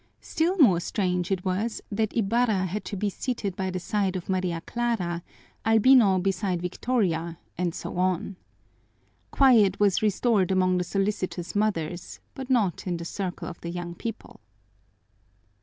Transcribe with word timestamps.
Still 0.21 0.57
more 0.57 0.79
strange 0.79 1.29
it 1.29 1.45
was 1.45 1.79
that 1.91 2.17
Ibarra 2.17 2.65
had 2.65 2.83
to 2.85 2.97
be 2.97 3.07
seated 3.07 3.55
by 3.55 3.69
the 3.69 3.79
side 3.79 4.15
of 4.15 4.29
Maria 4.29 4.59
Clara, 4.65 5.21
Albino 5.63 6.17
beside 6.17 6.59
Victoria, 6.59 7.37
and 7.55 7.75
so 7.75 7.95
on. 7.99 8.35
Quiet 9.29 9.79
was 9.79 10.01
restored 10.01 10.49
among 10.49 10.79
the 10.79 10.83
solicitous 10.83 11.53
mothers 11.55 12.19
but 12.33 12.49
not 12.49 12.87
in 12.87 12.97
the 12.97 13.05
circle 13.05 13.47
of 13.47 13.61
the 13.61 13.69
young 13.69 13.93
people. 13.93 14.39